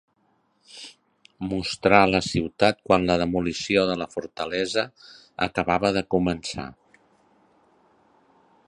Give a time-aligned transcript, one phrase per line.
[1.49, 4.87] Mostra la ciutat quan la demolició de la fortalesa
[5.49, 6.69] acabava de començar.